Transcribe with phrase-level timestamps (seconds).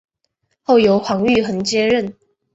[0.63, 2.15] 后由黄玉衡接任。